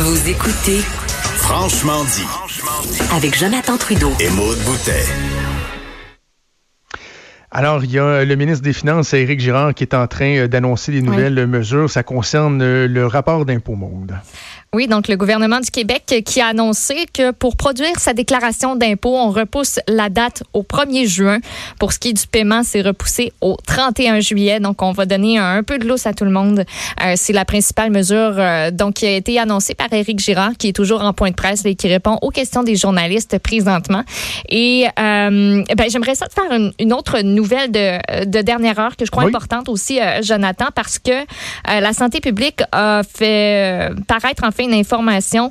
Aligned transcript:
Vous 0.00 0.28
écoutez 0.28 0.78
Franchement 1.38 2.04
dit. 2.04 2.22
avec 3.12 3.36
Jonathan 3.36 3.76
Trudeau. 3.76 4.12
Et 4.20 4.30
Maude 4.30 4.58
Boutet. 4.58 5.04
Alors, 7.50 7.82
il 7.82 7.90
y 7.90 7.98
a 7.98 8.24
le 8.24 8.36
ministre 8.36 8.62
des 8.62 8.72
Finances, 8.72 9.12
Éric 9.12 9.40
Girard, 9.40 9.74
qui 9.74 9.82
est 9.82 9.94
en 9.94 10.06
train 10.06 10.46
d'annoncer 10.46 10.92
des 10.92 11.02
nouvelles 11.02 11.48
mesures. 11.48 11.90
Ça 11.90 12.04
concerne 12.04 12.62
le 12.86 13.06
rapport 13.06 13.44
d'impôt 13.44 13.74
monde. 13.74 14.14
Oui, 14.74 14.86
donc 14.86 15.08
le 15.08 15.16
gouvernement 15.16 15.60
du 15.60 15.70
Québec 15.70 16.22
qui 16.26 16.42
a 16.42 16.48
annoncé 16.48 17.06
que 17.14 17.30
pour 17.30 17.56
produire 17.56 17.98
sa 17.98 18.12
déclaration 18.12 18.76
d'impôt, 18.76 19.16
on 19.16 19.30
repousse 19.30 19.80
la 19.88 20.10
date 20.10 20.42
au 20.52 20.62
1er 20.62 21.06
juin. 21.06 21.38
Pour 21.78 21.94
ce 21.94 21.98
qui 21.98 22.10
est 22.10 22.12
du 22.12 22.26
paiement, 22.26 22.60
c'est 22.62 22.82
repoussé 22.82 23.32
au 23.40 23.56
31 23.66 24.20
juillet. 24.20 24.60
Donc, 24.60 24.82
on 24.82 24.92
va 24.92 25.06
donner 25.06 25.38
un, 25.38 25.62
peu 25.62 25.78
de 25.78 25.88
lousse 25.88 26.06
à 26.06 26.12
tout 26.12 26.26
le 26.26 26.30
monde. 26.30 26.66
Euh, 27.02 27.14
c'est 27.16 27.32
la 27.32 27.46
principale 27.46 27.90
mesure 27.90 28.34
euh, 28.36 28.70
donc 28.70 28.96
qui 28.96 29.06
a 29.06 29.12
été 29.12 29.38
annoncée 29.38 29.74
par 29.74 29.90
Éric 29.90 30.18
Girard, 30.18 30.52
qui 30.58 30.68
est 30.68 30.74
toujours 30.74 31.02
en 31.02 31.14
point 31.14 31.30
de 31.30 31.34
presse 31.34 31.64
et 31.64 31.74
qui 31.74 31.88
répond 31.88 32.18
aux 32.20 32.30
questions 32.30 32.62
des 32.62 32.76
journalistes 32.76 33.38
présentement. 33.38 34.04
Et 34.50 34.84
euh, 34.98 35.64
ben, 35.78 35.90
j'aimerais 35.90 36.14
ça 36.14 36.26
te 36.26 36.34
faire 36.34 36.52
une, 36.78 36.92
autre 36.92 37.20
nouvelle 37.20 37.72
de, 37.72 38.26
de, 38.26 38.42
dernière 38.42 38.78
heure 38.78 38.96
que 38.96 39.06
je 39.06 39.10
crois 39.10 39.24
importante 39.24 39.70
aussi, 39.70 39.98
Jonathan, 40.20 40.66
parce 40.74 40.98
que 40.98 41.24
la 41.66 41.94
santé 41.94 42.20
publique 42.20 42.60
a 42.72 43.00
fait 43.02 43.90
paraître 44.06 44.44
en 44.44 44.50
une 44.64 44.74
information. 44.74 45.50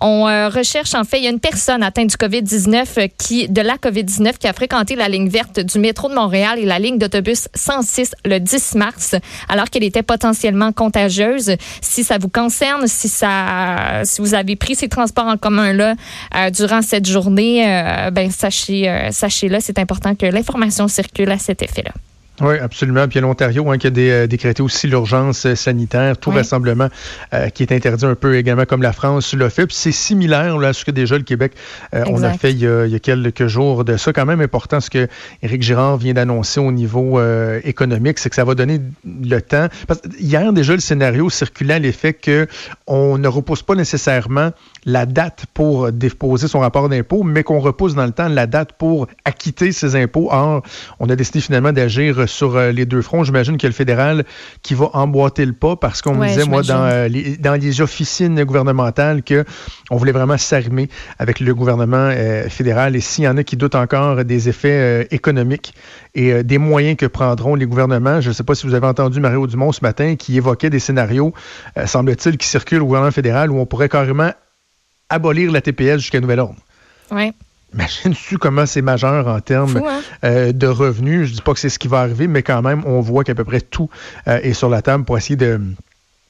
On 0.00 0.28
euh, 0.28 0.48
recherche, 0.48 0.94
en 0.94 1.04
fait, 1.04 1.18
il 1.18 1.24
y 1.24 1.26
a 1.26 1.30
une 1.30 1.40
personne 1.40 1.82
atteinte 1.82 2.10
du 2.10 2.16
COVID-19 2.16 2.86
euh, 2.98 3.08
qui, 3.18 3.48
de 3.48 3.60
la 3.60 3.76
COVID-19 3.76 4.38
qui 4.38 4.46
a 4.46 4.52
fréquenté 4.52 4.96
la 4.96 5.08
ligne 5.08 5.28
verte 5.28 5.60
du 5.60 5.78
métro 5.78 6.08
de 6.08 6.14
Montréal 6.14 6.58
et 6.58 6.64
la 6.64 6.78
ligne 6.78 6.98
d'autobus 6.98 7.48
106 7.54 8.12
le 8.24 8.38
10 8.38 8.74
mars, 8.74 9.14
alors 9.48 9.70
qu'elle 9.70 9.84
était 9.84 10.02
potentiellement 10.02 10.72
contagieuse. 10.72 11.52
Si 11.80 12.04
ça 12.04 12.18
vous 12.18 12.28
concerne, 12.28 12.86
si 12.86 13.08
ça, 13.08 14.02
si 14.04 14.20
vous 14.20 14.34
avez 14.34 14.56
pris 14.56 14.74
ces 14.74 14.88
transports 14.88 15.26
en 15.26 15.36
commun 15.36 15.72
là 15.72 15.94
euh, 16.34 16.50
durant 16.50 16.82
cette 16.82 17.06
journée, 17.06 17.64
ben 18.12 18.30
sachez, 18.30 19.08
sachez-le, 19.10 19.58
c'est 19.60 19.78
important 19.78 20.14
que 20.14 20.26
l'information 20.26 20.88
circule 20.88 21.30
à 21.30 21.38
cet 21.38 21.62
effet-là. 21.62 21.92
Oui, 22.40 22.56
absolument. 22.58 23.08
Puis 23.08 23.18
il 23.18 23.22
y 23.22 23.24
a 23.24 23.26
l'Ontario 23.26 23.70
hein, 23.70 23.78
qui 23.78 23.88
a 23.88 23.90
euh, 23.96 24.26
décrété 24.26 24.62
aussi 24.62 24.86
l'urgence 24.86 25.46
euh, 25.46 25.54
sanitaire, 25.56 26.16
tout 26.18 26.30
rassemblement 26.30 26.88
euh, 27.34 27.48
qui 27.48 27.64
est 27.64 27.72
interdit 27.72 28.04
un 28.04 28.14
peu 28.14 28.36
également 28.36 28.64
comme 28.64 28.82
la 28.82 28.92
France 28.92 29.34
l'a 29.34 29.50
fait. 29.50 29.66
Puis 29.66 29.76
c'est 29.76 29.92
similaire 29.92 30.56
là, 30.58 30.68
à 30.68 30.72
ce 30.72 30.84
que 30.84 30.90
déjà 30.90 31.16
le 31.16 31.24
Québec 31.24 31.52
on 31.92 32.22
a 32.22 32.32
fait 32.32 32.52
il 32.52 32.60
y 32.60 32.66
a, 32.66 32.98
quelques 32.98 33.46
jours 33.46 33.84
de 33.84 33.96
ça. 33.96 34.12
Quand 34.12 34.26
même 34.26 34.40
important 34.40 34.80
ce 34.80 34.90
que 34.90 35.08
Éric 35.42 35.62
Girard 35.62 35.96
vient 35.96 36.14
d'annoncer 36.14 36.60
au 36.60 36.70
niveau 36.70 37.20
économique, 37.64 38.18
c'est 38.18 38.28
que 38.30 38.36
ça 38.36 38.44
va 38.44 38.54
donner 38.54 38.80
le 39.04 39.40
temps. 39.40 39.68
Parce 39.86 40.00
que 40.00 40.08
hier 40.18 40.52
déjà 40.52 40.74
le 40.74 40.80
scénario 40.80 41.30
circulait 41.30 41.74
à 41.74 41.78
l'effet 41.78 42.12
que 42.12 42.46
on 42.86 43.18
ne 43.18 43.28
repousse 43.28 43.62
pas 43.62 43.74
nécessairement 43.74 44.50
la 44.84 45.06
date 45.06 45.46
pour 45.54 45.92
déposer 45.92 46.48
son 46.48 46.60
rapport 46.60 46.88
d'impôt, 46.88 47.22
mais 47.22 47.42
qu'on 47.42 47.60
repousse 47.60 47.94
dans 47.94 48.06
le 48.06 48.12
temps 48.12 48.28
la 48.28 48.46
date 48.46 48.72
pour 48.72 49.08
acquitter 49.24 49.72
ses 49.72 49.96
impôts. 49.96 50.28
Or, 50.30 50.62
on 51.00 51.08
a 51.08 51.16
décidé 51.16 51.40
finalement 51.40 51.72
d'agir 51.72 52.27
sur 52.28 52.56
euh, 52.56 52.70
les 52.70 52.86
deux 52.86 53.02
fronts. 53.02 53.24
J'imagine 53.24 53.56
qu'il 53.56 53.64
y 53.64 53.66
a 53.66 53.70
le 53.70 53.74
fédéral 53.74 54.24
qui 54.62 54.74
va 54.74 54.90
emboîter 54.92 55.44
le 55.44 55.52
pas 55.52 55.76
parce 55.76 56.02
qu'on 56.02 56.14
me 56.14 56.26
disait, 56.26 56.44
moi, 56.44 56.62
dans, 56.62 56.84
euh, 56.84 57.08
les, 57.08 57.36
dans 57.36 57.54
les 57.54 57.80
officines 57.80 58.42
gouvernementales, 58.44 59.22
qu'on 59.22 59.96
voulait 59.96 60.12
vraiment 60.12 60.38
s'arrimer 60.38 60.88
avec 61.18 61.40
le 61.40 61.54
gouvernement 61.54 62.10
euh, 62.12 62.48
fédéral. 62.48 62.94
Et 62.96 63.00
s'il 63.00 63.24
y 63.24 63.28
en 63.28 63.36
a 63.36 63.42
qui 63.42 63.56
doutent 63.56 63.74
encore 63.74 64.24
des 64.24 64.48
effets 64.48 65.08
économiques 65.10 65.74
et 66.14 66.42
des 66.44 66.58
moyens 66.58 66.96
que 66.96 67.06
prendront 67.06 67.54
les 67.54 67.66
gouvernements, 67.66 68.20
je 68.20 68.28
ne 68.28 68.34
sais 68.34 68.44
pas 68.44 68.54
si 68.54 68.66
vous 68.66 68.74
avez 68.74 68.86
entendu 68.86 69.20
Mario 69.20 69.46
Dumont 69.46 69.72
ce 69.72 69.80
matin 69.82 70.16
qui 70.16 70.36
évoquait 70.36 70.70
des 70.70 70.78
scénarios, 70.78 71.32
semble-t-il, 71.86 72.36
qui 72.36 72.46
circulent 72.46 72.82
au 72.82 72.86
gouvernement 72.86 73.12
fédéral 73.12 73.50
où 73.50 73.58
on 73.58 73.66
pourrait 73.66 73.88
carrément 73.88 74.30
abolir 75.08 75.50
la 75.50 75.60
TPS 75.60 75.98
jusqu'à 75.98 76.20
nouvel 76.20 76.40
ordre. 76.40 76.56
Oui. 77.10 77.32
Imagine-tu 77.74 78.38
comment 78.38 78.66
c'est 78.66 78.82
majeur 78.82 79.26
en 79.26 79.40
termes 79.40 79.76
hein? 79.76 80.00
euh, 80.24 80.52
de 80.52 80.66
revenus? 80.66 81.28
Je 81.28 81.34
dis 81.34 81.42
pas 81.42 81.52
que 81.52 81.60
c'est 81.60 81.68
ce 81.68 81.78
qui 81.78 81.88
va 81.88 82.00
arriver, 82.00 82.26
mais 82.26 82.42
quand 82.42 82.62
même, 82.62 82.82
on 82.86 83.00
voit 83.00 83.24
qu'à 83.24 83.34
peu 83.34 83.44
près 83.44 83.60
tout 83.60 83.90
euh, 84.26 84.40
est 84.42 84.54
sur 84.54 84.68
la 84.68 84.82
table 84.82 85.04
pour 85.04 85.16
essayer 85.16 85.36
de 85.36 85.60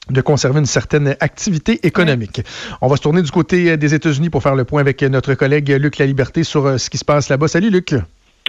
de 0.09 0.21
conserver 0.21 0.57
une 0.59 0.65
certaine 0.65 1.15
activité 1.19 1.85
économique. 1.85 2.41
On 2.81 2.87
va 2.87 2.95
se 2.95 3.01
tourner 3.03 3.21
du 3.21 3.29
côté 3.29 3.69
euh, 3.69 3.77
des 3.77 3.93
États-Unis 3.93 4.31
pour 4.31 4.41
faire 4.41 4.55
le 4.55 4.63
point 4.63 4.81
avec 4.81 5.03
notre 5.03 5.35
collègue 5.35 5.69
Luc 5.69 5.99
Laliberté 5.99 6.43
sur 6.43 6.79
ce 6.79 6.89
qui 6.89 6.97
se 6.97 7.05
passe 7.05 7.29
là-bas. 7.29 7.47
Salut 7.47 7.69
Luc. 7.69 7.93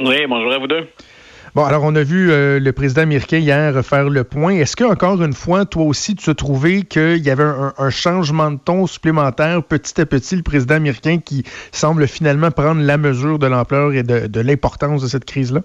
Oui, 0.00 0.26
bonjour 0.26 0.52
à 0.52 0.58
vous 0.58 0.66
deux. 0.66 0.86
Bon, 1.56 1.64
alors 1.64 1.82
on 1.82 1.96
a 1.96 2.04
vu 2.04 2.30
euh, 2.30 2.60
le 2.60 2.72
président 2.72 3.02
américain 3.02 3.38
hier 3.38 3.84
faire 3.84 4.08
le 4.08 4.22
point. 4.22 4.52
Est-ce 4.52 4.76
que 4.76 4.84
encore 4.84 5.20
une 5.20 5.32
fois, 5.32 5.64
toi 5.64 5.82
aussi, 5.82 6.14
tu 6.14 6.30
as 6.30 6.34
trouvé 6.34 6.82
qu'il 6.82 7.18
y 7.18 7.30
avait 7.30 7.50
un, 7.76 7.90
changement 7.90 8.52
de 8.52 8.58
ton 8.58 8.86
supplémentaire 8.86 9.62
petit 9.64 10.00
à 10.00 10.06
petit, 10.06 10.36
le 10.36 10.42
président 10.42 10.76
américain 10.76 11.18
qui 11.18 11.44
semble 11.72 12.06
finalement 12.06 12.52
prendre 12.52 12.80
la 12.82 12.96
mesure 12.96 13.40
de 13.40 13.48
l'ampleur 13.48 13.92
et 13.92 14.04
de 14.04 14.40
l'importance 14.40 15.02
de 15.02 15.08
cette 15.08 15.24
crise-là? 15.24 15.62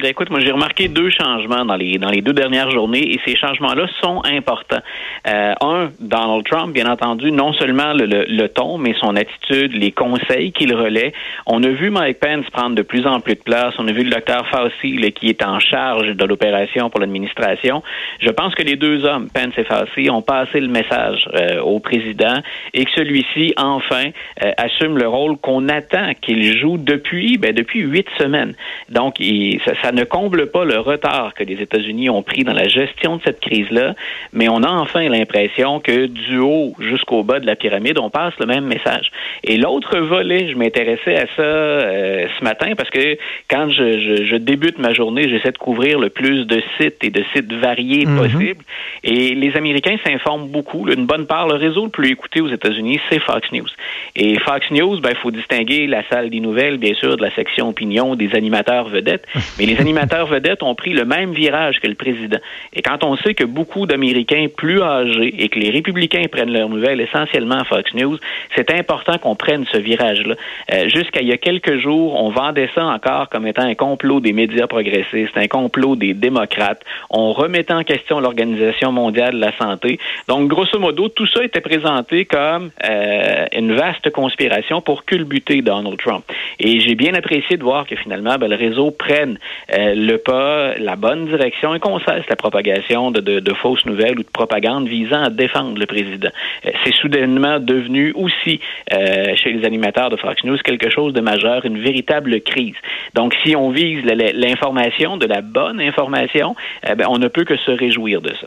Ben, 0.00 0.08
écoute, 0.08 0.30
moi 0.30 0.40
j'ai 0.40 0.50
remarqué 0.50 0.88
deux 0.88 1.10
changements 1.10 1.66
dans 1.66 1.76
les 1.76 1.98
dans 1.98 2.08
les 2.08 2.22
deux 2.22 2.32
dernières 2.32 2.70
journées 2.70 3.12
et 3.12 3.20
ces 3.26 3.36
changements-là 3.36 3.86
sont 4.00 4.22
importants. 4.24 4.80
Euh, 5.26 5.52
un, 5.60 5.90
Donald 6.00 6.44
Trump, 6.46 6.72
bien 6.72 6.86
entendu, 6.86 7.30
non 7.30 7.52
seulement 7.52 7.92
le, 7.92 8.06
le, 8.06 8.48
ton, 8.48 8.78
mais 8.78 8.94
son 8.98 9.14
attitude, 9.14 9.74
les 9.74 9.92
conseils 9.92 10.52
qu'il 10.52 10.74
relaie. 10.74 11.12
On 11.46 11.62
a 11.62 11.68
vu 11.68 11.90
Mike 11.90 12.18
Pence 12.18 12.46
prendre 12.50 12.76
de 12.76 12.82
plus 12.82 13.06
en 13.06 13.20
plus 13.20 13.34
de 13.34 13.42
place. 13.42 13.74
On 13.78 13.86
a 13.88 13.92
vu 13.92 14.04
le 14.04 14.10
docteur 14.10 14.46
Fauci 14.48 14.96
qui 15.12 15.28
est 15.28 15.42
en 15.44 15.60
charge 15.60 16.16
de 16.16 16.24
l'opération 16.24 16.88
pour 16.88 17.00
l'administration. 17.00 17.82
Je 18.20 18.30
pense 18.30 18.54
que 18.54 18.62
les 18.62 18.76
deux 18.76 19.04
hommes, 19.04 19.28
Pence 19.28 19.52
et 19.58 19.64
Fauci, 19.64 20.08
ont 20.08 20.22
passé 20.22 20.60
le 20.60 20.68
message 20.68 21.28
euh, 21.34 21.60
au 21.60 21.78
président 21.78 22.40
et 22.72 22.86
que 22.86 22.90
celui-ci 22.96 23.52
enfin 23.58 24.06
euh, 24.44 24.52
assume 24.56 24.96
le 24.96 25.08
rôle 25.08 25.36
qu'on 25.36 25.68
attend 25.68 26.12
qu'il 26.22 26.58
joue 26.58 26.78
depuis 26.78 27.36
ben, 27.36 27.52
depuis 27.54 27.80
huit 27.80 28.06
semaines. 28.18 28.54
Donc, 28.88 29.20
il, 29.20 29.60
ça, 29.66 29.72
ça 29.82 29.89
ne 29.92 30.04
comble 30.04 30.50
pas 30.50 30.64
le 30.64 30.78
retard 30.78 31.34
que 31.34 31.44
les 31.44 31.60
États-Unis 31.60 32.10
ont 32.10 32.22
pris 32.22 32.44
dans 32.44 32.52
la 32.52 32.68
gestion 32.68 33.16
de 33.16 33.22
cette 33.22 33.40
crise-là, 33.40 33.94
mais 34.32 34.48
on 34.48 34.62
a 34.62 34.70
enfin 34.70 35.08
l'impression 35.08 35.80
que 35.80 36.06
du 36.06 36.38
haut 36.38 36.74
jusqu'au 36.78 37.22
bas 37.22 37.40
de 37.40 37.46
la 37.46 37.56
pyramide, 37.56 37.98
on 37.98 38.10
passe 38.10 38.34
le 38.38 38.46
même 38.46 38.64
message. 38.64 39.10
Et 39.44 39.56
l'autre 39.56 39.98
volet, 39.98 40.48
je 40.50 40.56
m'intéressais 40.56 41.16
à 41.16 41.26
ça 41.36 41.42
euh, 41.42 42.26
ce 42.38 42.44
matin 42.44 42.74
parce 42.76 42.90
que 42.90 43.16
quand 43.48 43.70
je, 43.70 44.36
débute 44.36 44.78
ma 44.78 44.92
journée, 44.92 45.28
j'essaie 45.28 45.52
de 45.52 45.58
couvrir 45.58 45.98
le 45.98 46.08
plus 46.08 46.46
de 46.46 46.62
sites 46.78 47.02
et 47.02 47.10
de 47.10 47.22
sites 47.34 47.52
variés 47.52 48.06
mhm. 48.06 48.16
possible. 48.16 48.64
Et 49.04 49.34
les 49.34 49.56
Américains 49.56 49.96
s'informent 50.04 50.48
beaucoup. 50.48 50.88
Une 50.88 51.06
bonne 51.06 51.26
part, 51.26 51.48
le 51.48 51.54
réseau 51.54 51.84
le 51.84 51.90
plus 51.90 52.10
écouté 52.10 52.40
aux 52.40 52.48
États-Unis, 52.48 53.00
c'est 53.08 53.20
Fox 53.20 53.50
News. 53.52 53.68
Et 54.16 54.38
Fox 54.38 54.70
News, 54.70 54.96
il 54.96 55.02
ben, 55.02 55.14
faut 55.14 55.30
distinguer 55.30 55.86
la 55.86 56.02
salle 56.08 56.30
des 56.30 56.40
nouvelles, 56.40 56.78
bien 56.78 56.94
sûr, 56.94 57.16
de 57.16 57.22
la 57.22 57.30
section 57.34 57.68
opinion 57.68 58.14
des 58.14 58.34
animateurs 58.34 58.88
vedettes. 58.88 59.26
Mais 59.58 59.66
les 59.66 59.79
animateurs 59.80 60.26
vedettes 60.26 60.62
ont 60.62 60.74
pris 60.74 60.92
le 60.92 61.04
même 61.04 61.32
virage 61.32 61.80
que 61.80 61.88
le 61.88 61.94
président. 61.94 62.38
Et 62.72 62.82
quand 62.82 63.02
on 63.02 63.16
sait 63.16 63.34
que 63.34 63.44
beaucoup 63.44 63.86
d'Américains 63.86 64.46
plus 64.54 64.82
âgés 64.82 65.34
et 65.42 65.48
que 65.48 65.58
les 65.58 65.70
républicains 65.70 66.24
prennent 66.30 66.52
leurs 66.52 66.68
nouvelles 66.68 67.00
essentiellement 67.00 67.56
à 67.56 67.64
Fox 67.64 67.94
News, 67.94 68.18
c'est 68.54 68.70
important 68.72 69.18
qu'on 69.18 69.34
prenne 69.34 69.64
ce 69.72 69.78
virage-là. 69.78 70.34
Euh, 70.72 70.88
Jusqu'à 70.88 71.20
il 71.22 71.28
y 71.28 71.32
a 71.32 71.38
quelques 71.38 71.78
jours, 71.78 72.20
on 72.22 72.30
vendait 72.30 72.68
ça 72.74 72.84
encore 72.84 73.28
comme 73.28 73.46
étant 73.46 73.62
un 73.62 73.74
complot 73.74 74.20
des 74.20 74.32
médias 74.32 74.66
progressistes, 74.66 75.36
un 75.36 75.48
complot 75.48 75.96
des 75.96 76.14
démocrates. 76.14 76.82
On 77.10 77.32
remettait 77.32 77.72
en 77.72 77.84
question 77.84 78.20
l'Organisation 78.20 78.92
mondiale 78.92 79.34
de 79.34 79.40
la 79.40 79.56
santé. 79.56 79.98
Donc, 80.28 80.48
grosso 80.48 80.78
modo, 80.78 81.08
tout 81.08 81.26
ça 81.26 81.44
était 81.44 81.60
présenté 81.60 82.24
comme 82.24 82.70
euh, 82.84 83.46
une 83.52 83.72
vaste 83.74 84.10
conspiration 84.10 84.80
pour 84.80 85.04
culbuter 85.04 85.62
Donald 85.62 85.98
Trump. 85.98 86.24
Et 86.60 86.78
j'ai 86.80 86.94
bien 86.94 87.14
apprécié 87.14 87.56
de 87.56 87.62
voir 87.64 87.86
que 87.86 87.96
finalement, 87.96 88.36
ben, 88.36 88.48
le 88.48 88.54
réseau 88.54 88.90
prenne 88.90 89.38
euh, 89.72 89.94
le 89.94 90.18
pas, 90.18 90.74
la 90.78 90.94
bonne 90.94 91.26
direction 91.26 91.74
et 91.74 91.80
qu'on 91.80 91.98
cesse 92.00 92.28
la 92.28 92.36
propagation 92.36 93.10
de, 93.10 93.54
fausses 93.54 93.84
nouvelles 93.86 94.18
ou 94.18 94.22
de 94.22 94.28
propagande 94.28 94.86
visant 94.86 95.22
à 95.22 95.30
défendre 95.30 95.78
le 95.78 95.86
président. 95.86 96.28
Euh, 96.66 96.70
c'est 96.84 96.92
soudainement 96.94 97.58
devenu 97.58 98.12
aussi 98.14 98.60
euh, 98.92 99.34
chez 99.36 99.52
les 99.52 99.64
animateurs 99.64 100.10
de 100.10 100.16
Fox 100.16 100.44
News 100.44 100.58
quelque 100.62 100.90
chose 100.90 101.14
de 101.14 101.20
majeur, 101.20 101.64
une 101.64 101.80
véritable 101.80 102.42
crise. 102.42 102.76
Donc, 103.14 103.34
si 103.42 103.56
on 103.56 103.70
vise 103.70 104.04
l'information, 104.04 105.16
de 105.16 105.26
la 105.26 105.40
bonne 105.40 105.80
information, 105.80 106.54
ben, 106.82 107.06
on 107.08 107.18
ne 107.18 107.28
peut 107.28 107.44
que 107.44 107.56
se 107.56 107.70
réjouir 107.70 108.20
de 108.20 108.30
ça. 108.34 108.46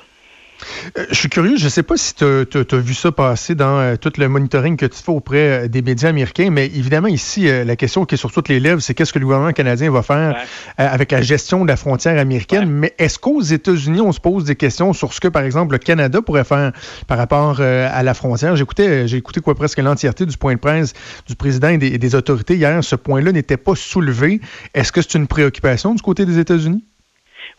Euh, 0.98 1.06
je 1.10 1.16
suis 1.16 1.30
curieux, 1.30 1.58
je 1.58 1.66
ne 1.66 1.70
sais 1.70 1.84
pas 1.84 1.98
si 1.98 2.16
tu 2.16 2.24
as, 2.26 2.78
vu 2.78 2.94
ça 2.94 3.12
passer 3.12 3.56
dans 3.56 3.80
euh, 3.80 3.96
tout 3.96 4.12
le 4.18 4.28
monitoring 4.28 4.78
que 4.78 4.86
tu 4.86 5.02
fais 5.02 5.12
auprès 5.12 5.66
euh, 5.66 5.68
des 5.68 5.82
médias 5.82 6.10
américains, 6.10 6.50
mais 6.50 6.66
évidemment, 6.66 7.08
ici, 7.08 7.48
la 7.66 7.76
question 7.76 8.06
qui 8.06 8.16
est 8.16 8.18
sur 8.18 8.32
toutes 8.32 8.50
les 8.50 8.60
lèvres, 8.60 8.82
c'est 8.82 8.94
qu'est-ce 8.94 9.14
que 9.14 9.20
le 9.20 9.26
gouvernement 9.26 9.52
canadien 9.52 9.92
va 9.92 10.02
faire 10.02 10.36
avec 10.78 11.12
la 11.12 11.22
gestion 11.22 11.64
de 11.64 11.70
la 11.70 11.76
frontière 11.76 12.18
américaine? 12.20 12.70
Mais 12.70 12.94
est-ce 12.98 13.20
qu'aux 13.20 13.42
États-Unis, 13.42 14.02
on 14.02 14.12
se 14.12 14.20
pose 14.20 14.46
des 14.46 14.56
questions 14.56 14.94
sur 14.94 15.14
ce 15.14 15.20
que, 15.20 15.28
par 15.28 15.44
exemple, 15.44 15.74
le 15.74 15.78
Canada 15.80 16.22
pourrait 16.22 16.44
faire 16.44 16.72
par 17.08 17.18
rapport 17.18 17.62
à 17.62 18.04
la 18.04 18.14
frontière? 18.14 18.56
J'écoutais, 18.56 19.08
j'ai 19.08 19.18
écouté 19.18 19.42
quoi 19.42 19.56
presque 19.56 19.80
l'entièreté 19.80 20.26
du 20.26 20.38
point 20.38 20.54
de 20.54 20.60
presse 20.60 20.94
du 21.28 21.36
président 21.36 21.70
et 21.70 21.78
des, 21.78 21.98
des 21.98 22.16
autorités 22.16 22.56
hier. 22.56 22.84
Ce 22.84 22.96
point-là 22.96 23.32
n'était 23.32 23.58
pas 23.58 23.76
soulevé. 23.76 24.42
Est-ce 24.74 24.92
que 24.92 25.02
c'est 25.02 25.16
une 25.16 25.28
préoccupation 25.28 25.94
du 25.94 26.02
côté 26.02 26.26
des 26.26 26.40
États-Unis? 26.40 26.84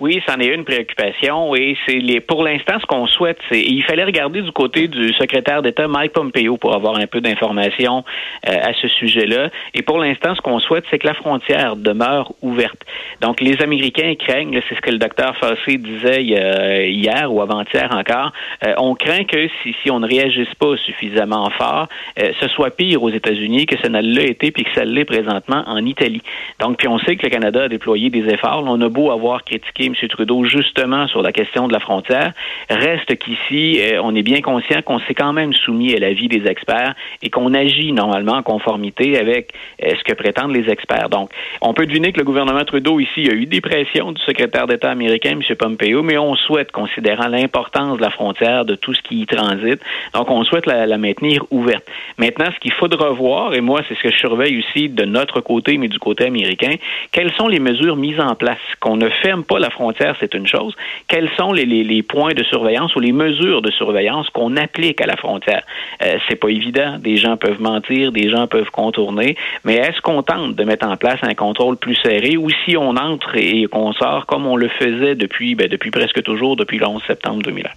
Oui, 0.00 0.20
c'en 0.26 0.38
est 0.40 0.46
une 0.46 0.64
préoccupation 0.64 1.54
et 1.54 1.76
c'est 1.86 1.98
les 1.98 2.20
pour 2.20 2.42
l'instant 2.42 2.78
ce 2.80 2.86
qu'on 2.86 3.06
souhaite, 3.06 3.38
c'est 3.48 3.60
il 3.60 3.82
fallait 3.84 4.04
regarder 4.04 4.42
du 4.42 4.52
côté 4.52 4.88
du 4.88 5.12
secrétaire 5.14 5.62
d'État 5.62 5.86
Mike 5.88 6.12
Pompeo 6.12 6.56
pour 6.56 6.74
avoir 6.74 6.96
un 6.96 7.06
peu 7.06 7.20
d'informations 7.20 8.04
euh, 8.48 8.52
à 8.62 8.72
ce 8.74 8.88
sujet-là. 8.88 9.50
Et 9.74 9.82
pour 9.82 9.98
l'instant, 9.98 10.34
ce 10.34 10.40
qu'on 10.40 10.58
souhaite, 10.58 10.84
c'est 10.90 10.98
que 10.98 11.06
la 11.06 11.14
frontière 11.14 11.76
demeure 11.76 12.32
ouverte. 12.42 12.84
Donc 13.20 13.40
les 13.40 13.60
Américains 13.62 14.14
craignent, 14.18 14.60
c'est 14.68 14.74
ce 14.74 14.80
que 14.80 14.90
le 14.90 14.98
docteur 14.98 15.36
Fossé 15.36 15.78
disait 15.78 16.22
hier 16.24 17.32
ou 17.32 17.40
avant-hier 17.40 17.90
encore, 17.92 18.32
euh, 18.66 18.74
on 18.78 18.94
craint 18.94 19.24
que 19.24 19.48
si, 19.62 19.74
si 19.82 19.90
on 19.90 20.00
ne 20.00 20.08
réagisse 20.08 20.54
pas 20.58 20.76
suffisamment 20.76 21.48
fort, 21.50 21.88
euh, 22.18 22.32
ce 22.40 22.48
soit 22.48 22.70
pire 22.70 23.02
aux 23.02 23.10
États-Unis 23.10 23.66
que 23.66 23.78
ça 23.78 23.88
ne 23.88 24.00
l'a 24.00 24.24
été 24.24 24.50
puis 24.50 24.64
que 24.64 24.72
ça 24.74 24.84
l'est 24.84 25.04
présentement 25.04 25.62
en 25.66 25.84
Italie. 25.84 26.22
Donc 26.60 26.78
puis 26.78 26.88
on 26.88 26.98
sait 26.98 27.16
que 27.16 27.24
le 27.24 27.30
Canada 27.30 27.64
a 27.64 27.68
déployé 27.68 28.10
des 28.10 28.26
efforts. 28.32 28.64
On 28.66 28.80
a 28.80 28.88
beau 28.88 29.10
avoir 29.10 29.44
critiqué 29.44 29.73
M. 29.80 29.94
Trudeau 30.08 30.44
justement 30.44 31.08
sur 31.08 31.22
la 31.22 31.32
question 31.32 31.66
de 31.66 31.72
la 31.72 31.80
frontière, 31.80 32.32
reste 32.70 33.16
qu'ici, 33.18 33.80
euh, 33.80 34.00
on 34.02 34.14
est 34.14 34.22
bien 34.22 34.40
conscient 34.40 34.82
qu'on 34.82 35.00
s'est 35.00 35.14
quand 35.14 35.32
même 35.32 35.52
soumis 35.52 35.94
à 35.94 35.98
l'avis 35.98 36.28
des 36.28 36.46
experts 36.46 36.94
et 37.22 37.30
qu'on 37.30 37.54
agit 37.54 37.92
normalement 37.92 38.34
en 38.34 38.42
conformité 38.42 39.18
avec 39.18 39.52
euh, 39.82 39.90
ce 39.98 40.04
que 40.04 40.12
prétendent 40.12 40.54
les 40.54 40.70
experts. 40.70 41.08
Donc, 41.08 41.30
on 41.60 41.74
peut 41.74 41.86
deviner 41.86 42.12
que 42.12 42.18
le 42.18 42.24
gouvernement 42.24 42.64
Trudeau 42.64 43.00
ici 43.00 43.28
a 43.28 43.34
eu 43.34 43.46
des 43.46 43.60
pressions 43.60 44.12
du 44.12 44.22
secrétaire 44.22 44.66
d'État 44.66 44.90
américain, 44.90 45.32
M. 45.32 45.56
Pompeo, 45.56 46.02
mais 46.02 46.18
on 46.18 46.36
souhaite, 46.36 46.70
considérant 46.70 47.28
l'importance 47.28 47.96
de 47.96 48.02
la 48.02 48.10
frontière, 48.10 48.64
de 48.64 48.76
tout 48.76 48.94
ce 48.94 49.02
qui 49.02 49.22
y 49.22 49.26
transite, 49.26 49.80
donc 50.14 50.30
on 50.30 50.44
souhaite 50.44 50.66
la, 50.66 50.86
la 50.86 50.98
maintenir 50.98 51.44
ouverte. 51.50 51.84
Maintenant, 52.18 52.46
ce 52.54 52.60
qu'il 52.60 52.72
faudra 52.72 53.10
voir, 53.10 53.54
et 53.54 53.60
moi, 53.60 53.80
c'est 53.88 53.96
ce 53.96 54.02
que 54.02 54.10
je 54.10 54.18
surveille 54.18 54.58
aussi 54.58 54.88
de 54.88 55.04
notre 55.04 55.40
côté, 55.40 55.78
mais 55.78 55.88
du 55.88 55.98
côté 55.98 56.26
américain, 56.26 56.74
quelles 57.10 57.32
sont 57.34 57.48
les 57.48 57.60
mesures 57.60 57.96
mises 57.96 58.20
en 58.20 58.34
place? 58.34 58.58
Qu'on 58.80 58.96
ne 58.96 59.08
ferme 59.08 59.44
pas 59.44 59.58
la 59.58 59.63
frontière, 59.70 60.16
c'est 60.20 60.34
une 60.34 60.46
chose. 60.46 60.74
Quels 61.08 61.30
sont 61.36 61.52
les, 61.52 62.02
points 62.02 62.34
de 62.34 62.42
surveillance 62.44 62.94
ou 62.96 63.00
les 63.00 63.12
mesures 63.12 63.62
de 63.62 63.70
surveillance 63.70 64.28
qu'on 64.30 64.56
applique 64.56 65.00
à 65.00 65.06
la 65.06 65.16
frontière? 65.16 65.62
Euh, 66.02 66.18
c'est 66.28 66.36
pas 66.36 66.48
évident. 66.48 66.98
Des 66.98 67.16
gens 67.16 67.36
peuvent 67.36 67.60
mentir, 67.60 68.12
des 68.12 68.30
gens 68.30 68.46
peuvent 68.46 68.70
contourner, 68.70 69.36
mais 69.64 69.74
est-ce 69.74 70.00
qu'on 70.00 70.22
tente 70.22 70.54
de 70.54 70.64
mettre 70.64 70.86
en 70.86 70.96
place 70.96 71.20
un 71.22 71.34
contrôle 71.34 71.76
plus 71.76 71.96
serré 71.96 72.36
ou 72.36 72.48
si 72.64 72.76
on 72.76 72.96
entre 72.96 73.36
et 73.36 73.66
qu'on 73.66 73.92
sort 73.92 74.26
comme 74.26 74.46
on 74.46 74.56
le 74.56 74.68
faisait 74.68 75.14
depuis, 75.14 75.54
ben, 75.54 75.68
depuis 75.68 75.90
presque 75.90 76.22
toujours, 76.22 76.56
depuis 76.56 76.78
le 76.78 76.86
11 76.86 77.02
septembre 77.06 77.42
2001? 77.42 77.68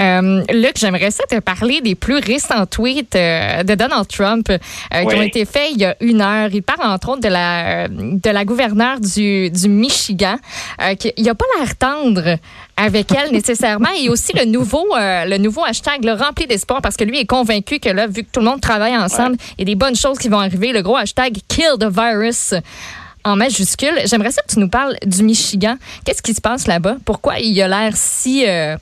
Euh, 0.00 0.42
Luc, 0.52 0.76
j'aimerais 0.76 1.10
ça 1.10 1.24
te 1.24 1.40
parler 1.40 1.80
des 1.80 1.94
plus 1.94 2.18
récents 2.18 2.66
tweets 2.66 3.16
euh, 3.16 3.62
de 3.64 3.74
Donald 3.74 4.06
Trump 4.06 4.48
euh, 4.48 4.58
oui. 4.94 5.06
qui 5.06 5.14
ont 5.14 5.22
été 5.22 5.44
faits 5.44 5.70
il 5.72 5.80
y 5.80 5.84
a 5.84 5.96
une 6.00 6.20
heure. 6.20 6.50
Il 6.52 6.62
parle 6.62 6.88
entre 6.88 7.10
autres 7.10 7.20
de 7.20 7.28
la 7.28 7.88
de 7.88 8.30
la 8.30 8.44
gouverneure 8.44 9.00
du, 9.00 9.50
du 9.50 9.68
Michigan. 9.68 10.36
Euh, 10.80 10.94
qui, 10.94 11.12
il 11.16 11.28
a 11.28 11.34
pas 11.34 11.44
l'air 11.58 11.76
tendre 11.76 12.36
avec 12.76 13.12
elle 13.12 13.32
nécessairement 13.32 13.88
et 14.00 14.08
aussi 14.08 14.32
le 14.36 14.44
nouveau 14.44 14.86
euh, 14.96 15.24
le 15.24 15.38
nouveau 15.38 15.64
hashtag 15.64 16.04
le 16.04 16.12
rempli 16.12 16.46
d'espoir 16.46 16.80
parce 16.80 16.96
que 16.96 17.04
lui 17.04 17.18
est 17.18 17.26
convaincu 17.26 17.80
que 17.80 17.88
là 17.88 18.06
vu 18.06 18.22
que 18.22 18.28
tout 18.30 18.40
le 18.40 18.46
monde 18.46 18.60
travaille 18.60 18.96
ensemble 18.96 19.32
ouais. 19.32 19.54
il 19.58 19.60
y 19.60 19.62
a 19.62 19.64
des 19.66 19.74
bonnes 19.74 19.96
choses 19.96 20.18
qui 20.18 20.28
vont 20.28 20.38
arriver 20.38 20.72
le 20.72 20.82
gros 20.82 20.96
hashtag 20.96 21.38
kill 21.48 21.72
the 21.80 21.88
virus 21.90 22.54
en 23.24 23.36
majuscule 23.36 24.00
j'aimerais 24.04 24.30
ça 24.30 24.42
que 24.42 24.52
tu 24.52 24.60
nous 24.60 24.68
parles 24.68 24.96
du 25.04 25.22
Michigan 25.24 25.76
qu'est-ce 26.04 26.22
qui 26.22 26.34
se 26.34 26.40
passe 26.40 26.66
là-bas? 26.66 26.96
Pourquoi 27.04 27.40
il 27.40 27.60
a 27.60 27.66
l'air 27.66 27.96
si 27.96 28.46
euh, 28.46 28.76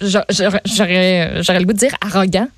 j'aurais 0.00 1.58
le 1.58 1.64
goût 1.64 1.72
de 1.72 1.78
dire 1.78 1.94
arrogant 2.00 2.48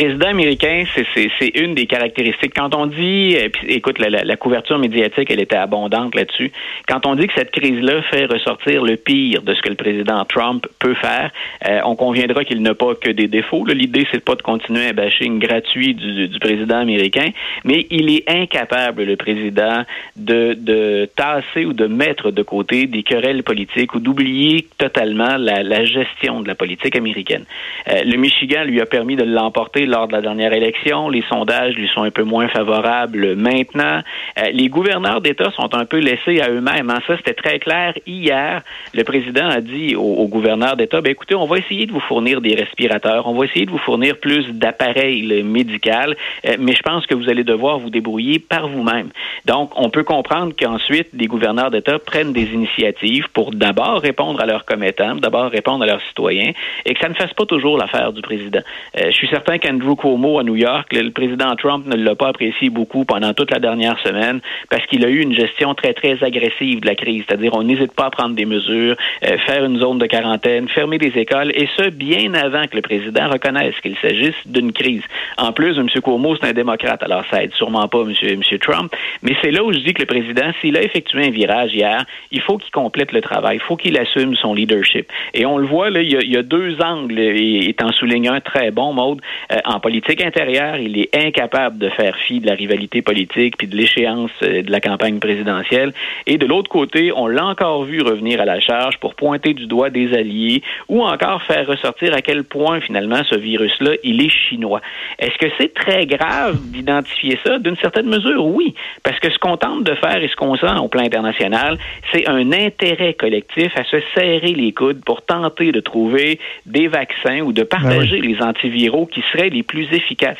président 0.00 0.28
américain, 0.28 0.84
c'est 1.14 1.48
une 1.56 1.74
des 1.74 1.84
caractéristiques. 1.84 2.54
Quand 2.56 2.74
on 2.74 2.86
dit, 2.86 3.36
euh, 3.36 3.48
écoute, 3.68 3.98
la, 3.98 4.08
la, 4.08 4.24
la, 4.24 4.36
couverture 4.36 4.78
médiatique, 4.78 5.30
elle 5.30 5.42
était 5.42 5.56
abondante 5.56 6.14
là-dessus. 6.14 6.52
Quand 6.88 7.04
on 7.04 7.16
dit 7.16 7.26
que 7.26 7.34
cette 7.36 7.50
crise-là 7.50 8.00
fait 8.10 8.24
ressortir 8.24 8.82
le 8.82 8.96
pire 8.96 9.42
de 9.42 9.52
ce 9.52 9.60
que 9.60 9.68
le 9.68 9.74
président 9.74 10.24
Trump 10.24 10.66
peut 10.78 10.94
faire, 10.94 11.30
euh, 11.68 11.80
on 11.84 11.96
conviendra 11.96 12.44
qu'il 12.44 12.62
n'a 12.62 12.74
pas 12.74 12.94
que 12.94 13.10
des 13.10 13.28
défauts. 13.28 13.66
L'idée, 13.66 14.06
c'est 14.10 14.24
pas 14.24 14.36
de 14.36 14.42
continuer 14.42 14.86
un 14.86 14.94
bashing 14.94 15.38
gratuit 15.38 15.92
du, 15.92 16.28
du, 16.28 16.38
président 16.38 16.78
américain, 16.78 17.28
mais 17.64 17.86
il 17.90 18.08
est 18.08 18.24
incapable, 18.26 19.04
le 19.04 19.16
président, 19.16 19.84
de, 20.16 20.54
de 20.54 21.10
tasser 21.14 21.66
ou 21.66 21.74
de 21.74 21.86
mettre 21.86 22.30
de 22.30 22.42
côté 22.42 22.86
des 22.86 23.02
querelles 23.02 23.42
politiques 23.42 23.94
ou 23.94 24.00
d'oublier 24.00 24.66
totalement 24.78 25.36
la, 25.36 25.62
la, 25.62 25.84
gestion 25.84 26.40
de 26.40 26.48
la 26.48 26.54
politique 26.54 26.96
américaine. 26.96 27.44
Euh, 27.88 28.02
le 28.02 28.16
Michigan 28.16 28.64
lui 28.64 28.80
a 28.80 28.86
permis 28.86 29.16
de 29.16 29.24
l'emporter 29.24 29.86
lors 29.90 30.08
de 30.08 30.12
la 30.12 30.22
dernière 30.22 30.52
élection. 30.52 31.08
Les 31.08 31.22
sondages 31.28 31.74
lui 31.74 31.88
sont 31.88 32.02
un 32.02 32.10
peu 32.10 32.22
moins 32.22 32.48
favorables 32.48 33.34
maintenant. 33.36 34.00
Euh, 34.38 34.50
les 34.52 34.68
gouverneurs 34.68 35.20
d'État 35.20 35.50
sont 35.50 35.74
un 35.74 35.84
peu 35.84 35.98
laissés 35.98 36.40
à 36.40 36.48
eux-mêmes. 36.48 36.88
Hein. 36.90 37.00
Ça, 37.06 37.16
c'était 37.16 37.34
très 37.34 37.58
clair. 37.58 37.94
Hier, 38.06 38.62
le 38.94 39.04
président 39.04 39.48
a 39.48 39.60
dit 39.60 39.94
aux, 39.96 40.28
gouverneurs 40.28 40.76
d'État, 40.76 41.00
ben, 41.00 41.10
écoutez, 41.10 41.34
on 41.34 41.46
va 41.46 41.58
essayer 41.58 41.86
de 41.86 41.92
vous 41.92 42.00
fournir 42.00 42.40
des 42.40 42.54
respirateurs, 42.54 43.26
on 43.26 43.34
va 43.34 43.44
essayer 43.44 43.66
de 43.66 43.70
vous 43.70 43.78
fournir 43.78 44.18
plus 44.18 44.46
d'appareils 44.50 45.42
médicaux, 45.42 46.14
euh, 46.46 46.56
mais 46.58 46.72
je 46.72 46.82
pense 46.82 47.06
que 47.06 47.14
vous 47.14 47.28
allez 47.28 47.44
devoir 47.44 47.78
vous 47.78 47.90
débrouiller 47.90 48.38
par 48.38 48.68
vous-même. 48.68 49.08
Donc, 49.46 49.72
on 49.76 49.90
peut 49.90 50.04
comprendre 50.04 50.52
qu'ensuite, 50.58 51.08
les 51.12 51.26
gouverneurs 51.26 51.70
d'État 51.70 51.98
prennent 51.98 52.32
des 52.32 52.52
initiatives 52.52 53.26
pour 53.32 53.52
d'abord 53.52 54.00
répondre 54.00 54.40
à 54.40 54.46
leurs 54.46 54.64
commettants, 54.64 55.16
d'abord 55.16 55.50
répondre 55.50 55.82
à 55.82 55.86
leurs 55.86 56.02
citoyens, 56.02 56.52
et 56.84 56.94
que 56.94 57.00
ça 57.00 57.08
ne 57.08 57.14
fasse 57.14 57.32
pas 57.32 57.46
toujours 57.46 57.76
l'affaire 57.76 58.12
du 58.12 58.22
président. 58.22 58.60
Euh, 58.96 59.06
je 59.10 59.16
suis 59.16 59.28
certain 59.28 59.58
qu'Andrew 59.70 59.96
Cuomo 59.96 60.38
à 60.38 60.44
New 60.44 60.56
York, 60.56 60.92
le, 60.92 61.10
président 61.10 61.54
Trump 61.56 61.86
ne 61.86 61.96
l'a 61.96 62.14
pas 62.14 62.28
apprécié 62.28 62.70
beaucoup 62.70 63.04
pendant 63.04 63.32
toute 63.34 63.50
la 63.50 63.58
dernière 63.58 63.98
semaine 64.00 64.40
parce 64.68 64.84
qu'il 64.86 65.04
a 65.04 65.08
eu 65.08 65.20
une 65.20 65.34
gestion 65.34 65.74
très, 65.74 65.92
très 65.92 66.22
agressive 66.22 66.80
de 66.80 66.86
la 66.86 66.94
crise. 66.94 67.24
C'est-à-dire, 67.26 67.54
on 67.54 67.62
n'hésite 67.62 67.92
pas 67.92 68.06
à 68.06 68.10
prendre 68.10 68.34
des 68.34 68.44
mesures, 68.44 68.96
euh, 69.24 69.38
faire 69.38 69.64
une 69.64 69.78
zone 69.78 69.98
de 69.98 70.06
quarantaine, 70.06 70.68
fermer 70.68 70.98
des 70.98 71.16
écoles, 71.18 71.52
et 71.54 71.68
ce, 71.76 71.90
bien 71.90 72.34
avant 72.34 72.66
que 72.66 72.76
le 72.76 72.82
président 72.82 73.28
reconnaisse 73.28 73.74
qu'il 73.80 73.96
s'agisse 73.96 74.34
d'une 74.46 74.72
crise. 74.72 75.02
En 75.38 75.52
plus, 75.52 75.78
M. 75.78 75.88
Cuomo, 76.02 76.36
c'est 76.36 76.48
un 76.48 76.52
démocrate, 76.52 77.02
alors 77.02 77.24
ça 77.30 77.42
aide 77.42 77.52
sûrement 77.54 77.88
pas 77.88 78.02
M. 78.02 78.42
Trump, 78.60 78.92
mais 79.22 79.36
c'est 79.42 79.50
là 79.50 79.62
où 79.64 79.72
je 79.72 79.78
dis 79.78 79.94
que 79.94 80.02
le 80.02 80.06
président, 80.06 80.50
s'il 80.60 80.76
a 80.76 80.82
effectué 80.82 81.26
un 81.26 81.30
virage 81.30 81.74
hier, 81.74 82.04
il 82.30 82.40
faut 82.40 82.58
qu'il 82.58 82.72
complète 82.72 83.12
le 83.12 83.20
travail, 83.20 83.56
il 83.56 83.60
faut 83.60 83.76
qu'il 83.76 83.98
assume 83.98 84.34
son 84.36 84.54
leadership. 84.54 85.06
Et 85.34 85.46
on 85.46 85.58
le 85.58 85.66
voit, 85.66 85.90
là, 85.90 86.02
il 86.02 86.10
y 86.10 86.36
a, 86.36 86.42
deux 86.42 86.80
angles, 86.80 87.18
et, 87.18 87.68
et 87.68 87.76
en 87.82 87.92
soulignant 87.92 88.32
un 88.32 88.40
très 88.40 88.70
bon, 88.70 88.92
mode. 88.92 89.20
Euh, 89.52 89.59
en 89.64 89.80
politique 89.80 90.22
intérieure, 90.22 90.76
il 90.76 90.98
est 90.98 91.16
incapable 91.16 91.78
de 91.78 91.88
faire 91.88 92.16
fi 92.16 92.40
de 92.40 92.46
la 92.46 92.54
rivalité 92.54 93.02
politique 93.02 93.56
puis 93.56 93.66
de 93.66 93.76
l'échéance 93.76 94.30
euh, 94.42 94.62
de 94.62 94.70
la 94.70 94.80
campagne 94.80 95.18
présidentielle. 95.18 95.92
Et 96.26 96.38
de 96.38 96.46
l'autre 96.46 96.70
côté, 96.70 97.12
on 97.14 97.26
l'a 97.26 97.46
encore 97.46 97.84
vu 97.84 98.02
revenir 98.02 98.40
à 98.40 98.44
la 98.44 98.60
charge 98.60 98.98
pour 98.98 99.14
pointer 99.14 99.54
du 99.54 99.66
doigt 99.66 99.90
des 99.90 100.14
alliés 100.14 100.62
ou 100.88 101.02
encore 101.02 101.42
faire 101.42 101.66
ressortir 101.66 102.14
à 102.14 102.22
quel 102.22 102.44
point 102.44 102.80
finalement 102.80 103.22
ce 103.24 103.36
virus-là, 103.36 103.92
il 104.02 104.24
est 104.24 104.28
chinois. 104.28 104.80
Est-ce 105.18 105.36
que 105.38 105.52
c'est 105.58 105.74
très 105.74 106.06
grave 106.06 106.58
d'identifier 106.64 107.38
ça? 107.44 107.58
D'une 107.58 107.76
certaine 107.76 108.06
mesure, 108.06 108.44
oui. 108.44 108.74
Parce 109.02 109.18
que 109.20 109.30
ce 109.30 109.38
qu'on 109.38 109.56
tente 109.56 109.84
de 109.84 109.94
faire 109.94 110.22
et 110.22 110.28
ce 110.28 110.36
qu'on 110.36 110.56
sent 110.56 110.78
au 110.80 110.88
plan 110.88 111.02
international, 111.02 111.78
c'est 112.12 112.28
un 112.28 112.52
intérêt 112.52 113.14
collectif 113.14 113.72
à 113.76 113.84
se 113.84 113.96
serrer 114.14 114.54
les 114.54 114.72
coudes 114.72 115.02
pour 115.04 115.22
tenter 115.22 115.72
de 115.72 115.80
trouver 115.80 116.38
des 116.66 116.88
vaccins 116.88 117.40
ou 117.40 117.52
de 117.52 117.62
partager 117.62 118.18
ah 118.18 118.22
oui. 118.22 118.34
les 118.34 118.42
antiviraux 118.42 119.06
qui 119.06 119.22
seraient 119.32 119.49
les 119.50 119.62
plus 119.62 119.88
efficaces. 119.92 120.38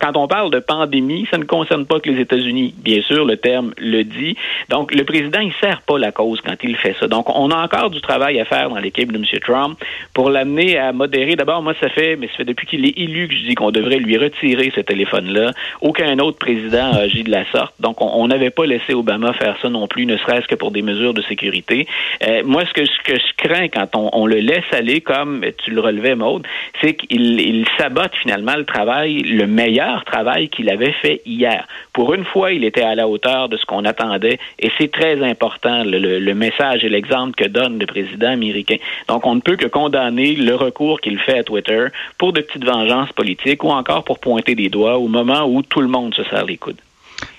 Quand 0.00 0.16
on 0.16 0.26
parle 0.26 0.50
de 0.50 0.60
pandémie, 0.60 1.26
ça 1.30 1.38
ne 1.38 1.44
concerne 1.44 1.86
pas 1.86 2.00
que 2.00 2.10
les 2.10 2.20
États-Unis. 2.20 2.74
Bien 2.78 3.02
sûr, 3.02 3.24
le 3.24 3.36
terme 3.36 3.72
le 3.78 4.02
dit. 4.02 4.36
Donc, 4.68 4.94
le 4.94 5.04
président, 5.04 5.40
il 5.40 5.52
sert 5.60 5.82
pas 5.82 5.98
la 5.98 6.12
cause 6.12 6.40
quand 6.40 6.56
il 6.62 6.76
fait 6.76 6.96
ça. 6.98 7.06
Donc, 7.06 7.28
on 7.28 7.50
a 7.50 7.56
encore 7.56 7.90
du 7.90 8.00
travail 8.00 8.40
à 8.40 8.44
faire 8.44 8.70
dans 8.70 8.78
l'équipe 8.78 9.12
de 9.12 9.18
M. 9.18 9.24
Trump 9.40 9.78
pour 10.12 10.30
l'amener 10.30 10.78
à 10.78 10.92
modérer. 10.92 11.36
D'abord, 11.36 11.62
moi, 11.62 11.74
ça 11.80 11.88
fait, 11.88 12.16
mais 12.16 12.28
ça 12.28 12.38
fait 12.38 12.44
depuis 12.44 12.66
qu'il 12.66 12.84
est 12.86 12.98
élu 12.98 13.28
que 13.28 13.34
je 13.34 13.46
dis 13.46 13.54
qu'on 13.54 13.70
devrait 13.70 13.98
lui 13.98 14.16
retirer 14.16 14.72
ce 14.74 14.80
téléphone-là. 14.80 15.52
Aucun 15.80 16.18
autre 16.18 16.38
président 16.38 16.92
a 16.92 16.98
agi 16.98 17.22
de 17.22 17.30
la 17.30 17.44
sorte. 17.50 17.74
Donc, 17.80 18.00
on 18.00 18.26
n'avait 18.28 18.50
pas 18.50 18.66
laissé 18.66 18.94
Obama 18.94 19.32
faire 19.32 19.56
ça 19.60 19.68
non 19.68 19.86
plus, 19.86 20.06
ne 20.06 20.16
serait-ce 20.16 20.46
que 20.46 20.54
pour 20.54 20.70
des 20.70 20.82
mesures 20.82 21.14
de 21.14 21.22
sécurité. 21.22 21.86
Euh, 22.26 22.42
moi, 22.44 22.64
ce 22.66 22.72
que, 22.72 22.84
ce 22.84 23.02
que 23.04 23.14
je 23.14 23.48
crains 23.48 23.68
quand 23.68 23.96
on, 23.96 24.10
on, 24.12 24.26
le 24.26 24.36
laisse 24.36 24.64
aller, 24.72 25.00
comme 25.00 25.44
tu 25.58 25.70
le 25.70 25.80
relevais, 25.80 26.14
Maude, 26.14 26.46
c'est 26.80 26.94
qu'il 26.94 27.40
il 27.40 27.66
sabote 27.78 28.12
finalement 28.24 28.56
le 28.56 28.64
travail, 28.64 29.22
le 29.22 29.46
meilleur 29.46 30.04
travail 30.04 30.48
qu'il 30.48 30.70
avait 30.70 30.92
fait 30.92 31.20
hier. 31.26 31.68
Pour 31.92 32.14
une 32.14 32.24
fois, 32.24 32.52
il 32.52 32.64
était 32.64 32.82
à 32.82 32.94
la 32.94 33.06
hauteur 33.06 33.50
de 33.50 33.58
ce 33.58 33.66
qu'on 33.66 33.84
attendait 33.84 34.38
et 34.58 34.70
c'est 34.78 34.90
très 34.90 35.22
important 35.22 35.84
le, 35.84 36.34
message 36.34 36.84
et 36.84 36.88
l'exemple 36.88 37.34
que 37.34 37.46
donne 37.48 37.78
le 37.78 37.86
président 37.86 38.30
américain. 38.30 38.76
Donc, 39.08 39.26
on 39.26 39.34
ne 39.34 39.40
peut 39.40 39.56
que 39.56 39.66
condamner 39.66 40.34
le 40.34 40.54
recours 40.54 41.00
qu'il 41.00 41.18
fait 41.18 41.38
à 41.38 41.44
Twitter 41.44 41.86
pour 42.18 42.32
de 42.32 42.40
petites 42.40 42.64
vengeances 42.64 43.12
politiques 43.12 43.62
ou 43.62 43.70
encore 43.70 44.04
pour 44.04 44.18
pointer 44.18 44.54
des 44.54 44.70
doigts 44.70 44.98
au 44.98 45.08
moment 45.08 45.44
où 45.44 45.62
tout 45.62 45.82
le 45.82 45.88
monde 45.88 46.14
se 46.14 46.24
serre 46.24 46.46
les 46.46 46.56
coudes. 46.56 46.80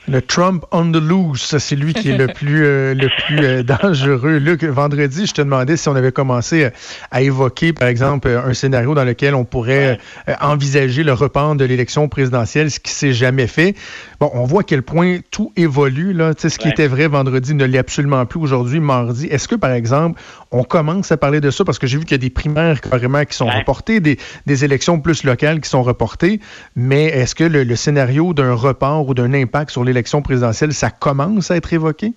Le 0.08 0.22
Trump 0.22 0.66
on 0.72 0.92
the 0.92 0.98
loose, 0.98 1.58
c'est 1.58 1.76
lui 1.76 1.94
qui 1.96 2.12
est 2.12 2.18
le 2.18 2.28
plus, 2.34 2.64
euh, 2.64 2.94
le 2.94 3.10
plus 3.26 3.40
euh, 3.44 3.64
dangereux. 3.82 4.38
Luc, 4.38 4.64
vendredi, 4.64 5.26
je 5.26 5.34
te 5.34 5.42
demandais 5.42 5.78
si 5.78 5.90
on 5.90 5.96
avait 5.96 6.12
commencé 6.12 6.70
à 7.10 7.22
évoquer, 7.22 7.74
par 7.74 7.88
exemple, 7.88 8.28
un 8.28 8.54
scénario 8.54 8.94
dans 8.94 9.04
lequel 9.04 9.34
on 9.34 9.46
pourrait 9.46 10.00
envisager 10.42 11.04
le 11.04 11.14
report 11.14 11.56
de 11.56 11.66
l'élection 11.66 12.08
présidentielle, 12.08 12.70
ce 12.70 12.80
qui 12.80 12.92
s'est 12.92 13.14
jamais 13.14 13.48
fait. 13.48 13.76
Bon, 14.20 14.30
on 14.34 14.46
voit 14.46 14.62
à 14.62 14.64
quel 14.64 14.84
point 14.84 15.18
tout 15.32 15.52
évolue. 15.56 16.14
Là. 16.14 16.34
ce 16.38 16.48
qui 16.58 16.70
était 16.70 16.88
vrai 16.88 17.08
vendredi 17.08 17.54
ne 17.54 17.66
l'est 17.66 17.80
absolument 17.80 18.26
plus 18.26 18.40
aujourd'hui, 18.40 18.80
mardi. 18.80 19.26
Est-ce 19.28 19.48
que, 19.48 19.56
par 19.56 19.72
exemple, 19.72 20.22
on 20.52 20.64
commence 20.64 21.12
à 21.12 21.18
parler 21.18 21.42
de 21.42 21.50
ça? 21.50 21.66
Parce 21.66 21.80
que 21.80 21.88
j'ai 21.88 21.98
vu 21.98 22.06
qu'il 22.06 22.14
y 22.14 22.16
a 22.16 22.20
des 22.20 22.30
primaires 22.30 22.80
carrément 22.80 23.26
qui 23.26 23.36
sont 23.36 23.48
reportées, 23.48 24.00
des, 24.00 24.18
des, 24.46 24.66
élections 24.66 25.00
plus 25.00 25.24
locales 25.24 25.60
qui 25.62 25.70
sont 25.70 25.84
reportées. 25.84 26.40
Mais 26.76 27.06
est-ce 27.06 27.34
que 27.34 27.44
le, 27.44 27.64
le 27.64 27.76
scénario 27.76 28.34
d'un 28.34 28.54
report 28.54 29.08
ou 29.08 29.14
d'un 29.14 29.34
impact 29.34 29.72
sur 29.72 29.84
les 29.84 29.95
l'élection 29.96 30.22
présidentielle, 30.22 30.74
ça 30.74 30.92
commence 30.92 31.50
à 31.52 31.56
être 31.56 31.74
évoqué? 31.74 32.14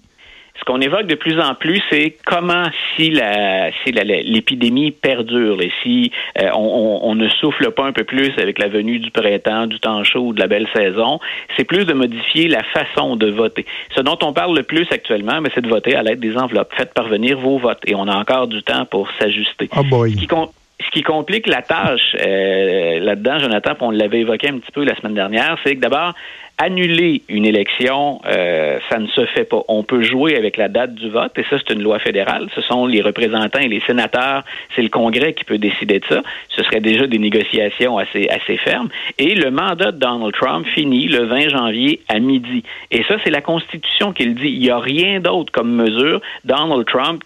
Ce 0.59 0.65
qu'on 0.65 0.81
évoque 0.81 1.07
de 1.07 1.15
plus 1.15 1.39
en 1.39 1.55
plus, 1.55 1.81
c'est 1.89 2.17
comment 2.27 2.65
si 2.97 3.11
la 3.11 3.71
si 3.85 3.93
l'épidémie 3.93 4.91
perdure 4.91 5.63
et 5.63 5.71
si 5.85 6.11
euh, 6.43 6.51
on, 6.53 7.15
ne 7.15 7.29
souffle 7.29 7.71
pas 7.71 7.85
un 7.85 7.93
peu 7.93 8.03
plus 8.03 8.33
avec 8.39 8.59
la 8.59 8.67
venue 8.67 8.99
du 8.99 9.13
printemps, 9.13 9.69
du 9.69 9.79
temps 9.79 10.03
chaud, 10.03 10.33
de 10.33 10.41
la 10.41 10.49
belle 10.49 10.67
saison, 10.75 11.21
c'est 11.57 11.65
plus 11.65 11.85
de 11.85 11.93
modifier 11.93 12.49
la 12.49 12.65
façon 12.65 13.15
de 13.15 13.31
voter. 13.31 13.67
Ce 13.95 14.01
dont 14.01 14.19
on 14.23 14.33
parle 14.33 14.57
le 14.57 14.65
plus 14.65 14.89
actuellement, 14.91 15.39
c'est 15.55 15.61
de 15.61 15.69
voter 15.69 15.95
à 15.95 16.03
l'aide 16.03 16.19
des 16.19 16.37
enveloppes. 16.37 16.75
Faites 16.77 16.93
parvenir 16.93 17.39
vos 17.39 17.59
votes 17.59 17.83
et 17.87 17.95
on 17.95 18.09
a 18.09 18.17
encore 18.17 18.49
du 18.49 18.63
temps 18.65 18.85
pour 18.85 19.09
s'ajuster. 19.21 19.69
Oh 19.77 19.85
boy 19.85 20.17
ce 20.85 20.91
qui 20.93 21.03
complique 21.03 21.47
la 21.49 21.63
tâche 21.63 22.17
euh, 22.21 23.01
là-dedans, 23.01 23.41
Jonathan, 23.41 23.73
on 23.81 23.91
l'avait 23.91 24.21
évoqué 24.21 24.49
un 24.49 24.59
petit 24.59 24.73
peu 24.73 24.85
la 24.85 24.95
semaine 24.97 25.15
dernière, 25.15 25.59
c'est 25.65 25.75
que 25.75 25.81
d'abord, 25.81 26.15
annuler 26.59 27.23
une 27.29 27.47
élection, 27.47 28.21
euh, 28.27 28.79
ça 28.91 28.99
ne 28.99 29.07
se 29.07 29.25
fait 29.27 29.45
pas. 29.45 29.63
On 29.69 29.85
peut 29.85 30.03
jouer 30.03 30.37
avec 30.37 30.57
la 30.57 30.69
date 30.69 30.95
du 30.95 31.09
vote, 31.09 31.33
et 31.37 31.45
ça, 31.49 31.57
c'est 31.59 31.73
une 31.73 31.83
loi 31.83 32.01
fédérale. 32.01 32.49
Ce 32.55 32.61
sont 32.61 32.87
les 32.87 33.01
représentants 33.01 33.61
et 33.61 33.69
les 33.69 33.81
sénateurs, 33.81 34.43
c'est 34.75 34.83
le 34.83 34.89
Congrès 34.89 35.35
qui 35.35 35.45
peut 35.45 35.59
décider 35.59 36.01
de 36.01 36.05
ça. 36.07 36.23
Ce 36.49 36.65
serait 36.65 36.81
déjà 36.81 37.07
des 37.07 37.19
négociations 37.19 37.99
assez, 37.99 38.29
assez 38.29 38.57
fermes. 38.57 38.89
Et 39.19 39.37
le 39.37 39.53
mandat 39.53 39.93
de 39.93 39.99
Donald 39.99 40.35
Trump 40.35 40.67
finit 40.75 41.07
le 41.07 41.27
20 41.27 41.49
janvier 41.51 42.01
à 42.09 42.19
midi. 42.19 42.65
Et 42.91 43.05
ça, 43.05 43.17
c'est 43.23 43.31
la 43.31 43.41
Constitution 43.41 44.13
qui 44.13 44.25
le 44.25 44.33
dit. 44.33 44.49
Il 44.49 44.59
n'y 44.59 44.71
a 44.71 44.79
rien 44.79 45.21
d'autre 45.21 45.53
comme 45.53 45.71
mesure. 45.71 46.21
Donald 46.45 46.87
Trump, 46.87 47.23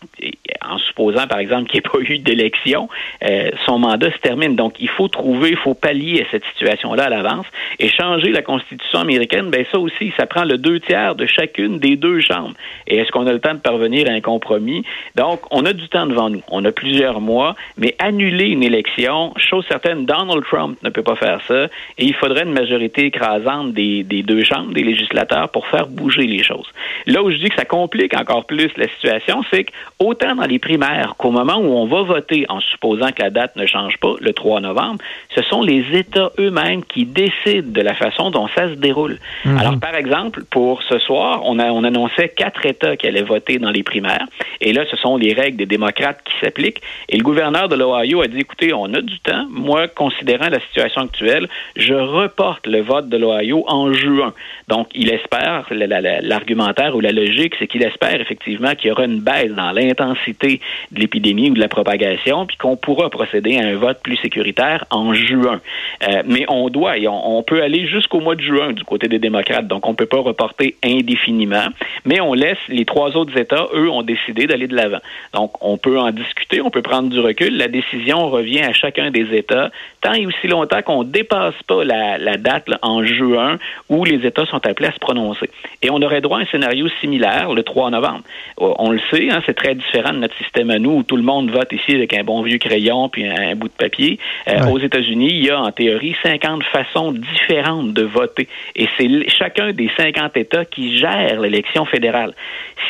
en 0.62 0.78
supposant, 0.78 1.26
par 1.26 1.38
exemple, 1.38 1.70
qu'il 1.70 1.80
n'y 1.80 1.86
ait 1.86 1.90
pas 1.90 2.12
eu 2.12 2.18
d'élection, 2.18 2.90
euh, 3.24 3.50
son 3.64 3.78
mandat 3.78 4.12
se 4.12 4.18
termine. 4.18 4.56
Donc, 4.56 4.74
il 4.78 4.90
faut 4.90 5.08
trouver, 5.08 5.50
il 5.50 5.56
faut 5.56 5.74
pallier 5.74 6.26
cette 6.30 6.44
situation-là 6.52 7.04
à 7.04 7.08
l'avance 7.08 7.46
et 7.78 7.88
changer 7.88 8.30
la 8.30 8.42
Constitution. 8.42 9.04
Ben 9.30 9.64
ça 9.70 9.78
aussi, 9.78 10.12
ça 10.16 10.26
prend 10.26 10.44
le 10.44 10.58
deux 10.58 10.80
tiers 10.80 11.14
de 11.14 11.26
chacune 11.26 11.78
des 11.78 11.96
deux 11.96 12.20
chambres. 12.20 12.54
Et 12.86 12.98
est-ce 12.98 13.10
qu'on 13.10 13.26
a 13.26 13.32
le 13.32 13.40
temps 13.40 13.54
de 13.54 13.60
parvenir 13.60 14.08
à 14.08 14.12
un 14.12 14.20
compromis? 14.20 14.84
Donc, 15.14 15.40
on 15.50 15.64
a 15.64 15.72
du 15.72 15.88
temps 15.88 16.06
devant 16.06 16.30
nous. 16.30 16.42
On 16.48 16.64
a 16.64 16.72
plusieurs 16.72 17.20
mois, 17.20 17.54
mais 17.76 17.94
annuler 17.98 18.48
une 18.48 18.62
élection, 18.62 19.32
chose 19.36 19.64
certaine, 19.68 20.06
Donald 20.06 20.44
Trump 20.44 20.78
ne 20.82 20.90
peut 20.90 21.02
pas 21.02 21.16
faire 21.16 21.40
ça. 21.46 21.64
Et 21.98 22.04
il 22.04 22.14
faudrait 22.14 22.42
une 22.44 22.52
majorité 22.52 23.06
écrasante 23.06 23.72
des, 23.72 24.02
des 24.02 24.22
deux 24.22 24.44
chambres, 24.44 24.72
des 24.72 24.82
législateurs, 24.82 25.48
pour 25.50 25.66
faire 25.66 25.86
bouger 25.86 26.26
les 26.26 26.42
choses. 26.42 26.68
Là 27.06 27.22
où 27.22 27.30
je 27.30 27.36
dis 27.36 27.48
que 27.48 27.56
ça 27.56 27.64
complique 27.64 28.14
encore 28.14 28.44
plus 28.44 28.70
la 28.76 28.88
situation, 28.88 29.42
c'est 29.50 29.64
qu'autant 29.64 30.34
dans 30.34 30.46
les 30.46 30.58
primaires 30.58 31.14
qu'au 31.18 31.30
moment 31.30 31.56
où 31.56 31.72
on 31.74 31.86
va 31.86 32.02
voter, 32.02 32.46
en 32.48 32.60
supposant 32.60 33.12
que 33.12 33.22
la 33.22 33.30
date 33.30 33.56
ne 33.56 33.66
change 33.66 33.96
pas, 33.98 34.14
le 34.20 34.32
3 34.32 34.60
novembre, 34.60 34.98
ce 35.34 35.42
sont 35.42 35.62
les 35.62 35.84
États 35.96 36.30
eux-mêmes 36.38 36.84
qui 36.84 37.04
décident 37.04 37.70
de 37.70 37.80
la 37.80 37.94
façon 37.94 38.30
dont 38.30 38.48
ça 38.48 38.68
se 38.68 38.74
déroule. 38.74 39.11
Mhm. 39.44 39.58
Alors, 39.58 39.78
par 39.80 39.94
exemple, 39.94 40.44
pour 40.50 40.82
ce 40.82 40.98
soir, 40.98 41.42
on, 41.44 41.58
a, 41.58 41.70
on 41.70 41.84
annonçait 41.84 42.28
quatre 42.28 42.64
États 42.66 42.96
qui 42.96 43.06
allaient 43.06 43.22
voter 43.22 43.58
dans 43.58 43.70
les 43.70 43.82
primaires. 43.82 44.26
Et 44.60 44.72
là, 44.72 44.84
ce 44.90 44.96
sont 44.96 45.16
les 45.16 45.32
règles 45.32 45.56
des 45.56 45.66
démocrates 45.66 46.20
qui 46.24 46.34
s'appliquent. 46.40 46.82
Et 47.08 47.16
le 47.16 47.22
gouverneur 47.22 47.68
de 47.68 47.76
l'Ohio 47.76 48.22
a 48.22 48.28
dit, 48.28 48.40
écoutez, 48.40 48.72
on 48.72 48.92
a 48.94 49.00
du 49.00 49.18
temps. 49.20 49.46
Moi, 49.50 49.88
considérant 49.88 50.48
la 50.48 50.60
situation 50.60 51.02
actuelle, 51.02 51.48
je 51.76 51.94
reporte 51.94 52.66
le 52.66 52.80
vote 52.80 53.08
de 53.08 53.16
l'Ohio 53.16 53.64
en 53.68 53.92
juin. 53.92 54.32
Donc, 54.68 54.88
il 54.94 55.10
espère, 55.10 55.66
l'argumentaire 55.70 56.94
ou 56.96 57.00
la 57.00 57.12
logique, 57.12 57.54
c'est 57.58 57.66
qu'il 57.66 57.82
espère 57.82 58.20
effectivement 58.20 58.74
qu'il 58.74 58.88
y 58.88 58.92
aura 58.92 59.04
une 59.04 59.20
baisse 59.20 59.52
dans 59.52 59.72
l'intensité 59.72 60.60
de 60.92 61.00
l'épidémie 61.00 61.50
ou 61.50 61.54
de 61.54 61.60
la 61.60 61.68
propagation, 61.68 62.46
puis 62.46 62.56
qu'on 62.56 62.76
pourra 62.76 63.10
procéder 63.10 63.58
à 63.58 63.66
un 63.66 63.76
vote 63.76 64.00
plus 64.02 64.16
sécuritaire 64.16 64.84
en 64.90 65.14
juin. 65.14 65.60
Euh, 66.08 66.22
mais 66.26 66.44
on 66.48 66.68
doit, 66.68 66.98
et 66.98 67.08
on, 67.08 67.42
peut 67.42 67.62
aller 67.62 67.86
jusqu'au 67.86 68.20
mois 68.20 68.36
de 68.36 68.40
juin 68.40 68.72
du 68.72 68.84
côté 68.84 69.01
des 69.08 69.18
démocrates, 69.18 69.66
donc 69.66 69.86
on 69.86 69.90
ne 69.90 69.96
peut 69.96 70.06
pas 70.06 70.20
reporter 70.20 70.76
indéfiniment, 70.84 71.66
mais 72.04 72.20
on 72.20 72.34
laisse 72.34 72.58
les 72.68 72.84
trois 72.84 73.16
autres 73.16 73.36
États, 73.36 73.66
eux, 73.74 73.90
ont 73.90 74.02
décidé 74.02 74.46
d'aller 74.46 74.66
de 74.66 74.74
l'avant. 74.74 75.00
Donc, 75.34 75.52
on 75.60 75.76
peut 75.76 75.98
en 75.98 76.10
discuter, 76.10 76.60
on 76.60 76.70
peut 76.70 76.82
prendre 76.82 77.08
du 77.08 77.20
recul. 77.20 77.56
La 77.56 77.68
décision 77.68 78.28
revient 78.28 78.60
à 78.60 78.72
chacun 78.72 79.10
des 79.10 79.34
États, 79.34 79.70
tant 80.00 80.12
et 80.12 80.26
aussi 80.26 80.46
longtemps 80.48 80.82
qu'on 80.82 81.04
ne 81.04 81.10
dépasse 81.10 81.54
pas 81.66 81.84
la, 81.84 82.36
date 82.36 82.68
en 82.82 83.04
juin 83.04 83.58
où 83.88 84.04
les 84.04 84.26
États 84.26 84.46
sont 84.46 84.66
appelés 84.66 84.88
à 84.88 84.92
se 84.92 84.98
prononcer. 84.98 85.50
Et 85.82 85.90
on 85.90 86.00
aurait 86.02 86.20
droit 86.20 86.38
à 86.38 86.42
un 86.42 86.46
scénario 86.46 86.88
similaire 87.00 87.52
le 87.52 87.62
3 87.62 87.90
novembre. 87.90 88.22
On 88.56 88.90
le 88.90 89.00
sait, 89.10 89.30
hein, 89.30 89.42
c'est 89.46 89.54
très 89.54 89.74
différent 89.74 90.12
de 90.12 90.18
notre 90.18 90.36
système 90.38 90.70
à 90.70 90.78
nous 90.78 90.90
où 90.90 91.02
tout 91.02 91.16
le 91.16 91.22
monde 91.22 91.50
vote 91.50 91.72
ici 91.72 91.94
avec 91.94 92.14
un 92.14 92.24
bon 92.24 92.42
vieux 92.42 92.58
crayon 92.58 93.08
puis 93.08 93.26
un, 93.26 93.54
bout 93.54 93.68
de 93.68 93.72
papier. 93.72 94.18
Euh, 94.48 94.66
aux 94.66 94.78
États-Unis, 94.78 95.30
il 95.30 95.44
y 95.44 95.50
a 95.50 95.60
en 95.60 95.70
théorie 95.70 96.16
50 96.22 96.62
façons 96.64 97.12
différentes 97.12 97.92
de 97.92 98.02
voter. 98.02 98.48
Et 98.74 98.81
c'est 98.96 99.28
chacun 99.28 99.72
des 99.72 99.90
50 99.96 100.36
États 100.36 100.64
qui 100.64 100.98
gère 100.98 101.40
l'élection 101.40 101.84
fédérale. 101.84 102.34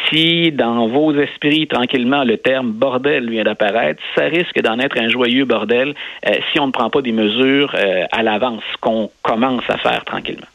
Si 0.09 0.53
dans 0.53 0.89
vos 0.89 1.13
esprits, 1.15 1.67
tranquillement, 1.67 2.25
le 2.25 2.37
terme 2.37 2.73
bordel 2.73 3.31
vient 3.31 3.45
d'apparaître, 3.45 4.03
ça 4.15 4.25
risque 4.25 4.61
d'en 4.61 4.79
être 4.79 4.99
un 4.99 5.09
joyeux 5.09 5.45
bordel 5.45 5.95
euh, 6.27 6.33
si 6.53 6.61
on 6.61 6.67
ne 6.67 6.73
prend 6.73 6.91
pas 6.91 7.03
des 7.03 7.13
mesures 7.13 7.75
euh, 7.75 8.05
à 8.13 8.23
l'avance, 8.23 8.63
qu'on 8.81 9.11
commence 9.23 9.65
à 9.69 9.79
faire 9.79 10.05
tranquillement. 10.05 10.47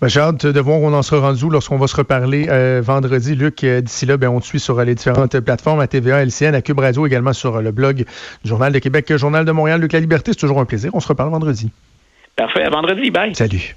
Ben, 0.00 0.08
j'ai 0.08 0.20
hâte 0.20 0.44
de 0.44 0.60
voir 0.60 0.80
où 0.80 0.86
on 0.86 0.92
en 0.92 1.02
sera 1.02 1.28
rendu 1.28 1.48
lorsqu'on 1.50 1.78
va 1.78 1.86
se 1.86 1.96
reparler 1.96 2.48
euh, 2.48 2.82
vendredi. 2.84 3.34
Luc, 3.34 3.64
d'ici 3.64 4.04
là, 4.06 4.16
ben, 4.16 4.28
on 4.28 4.40
te 4.40 4.46
suit 4.46 4.60
sur 4.60 4.82
les 4.82 4.94
différentes 4.94 5.40
plateformes, 5.40 5.80
à 5.80 5.86
TVA, 5.86 6.22
LCN, 6.22 6.54
à 6.54 6.62
Cube 6.62 6.78
Radio, 6.78 7.06
également 7.06 7.32
sur 7.32 7.62
le 7.62 7.70
blog 7.70 8.04
du 8.44 8.48
Journal 8.48 8.72
de 8.72 8.78
Québec, 8.78 9.16
Journal 9.16 9.44
de 9.44 9.52
Montréal. 9.52 9.80
Luc 9.80 9.92
La 9.92 10.00
Liberté, 10.00 10.32
c'est 10.32 10.40
toujours 10.40 10.60
un 10.60 10.66
plaisir. 10.66 10.90
On 10.94 11.00
se 11.00 11.08
reparle 11.08 11.30
vendredi. 11.30 11.70
Parfait. 12.36 12.64
À 12.64 12.70
vendredi. 12.70 13.10
Bye. 13.10 13.34
Salut. 13.34 13.74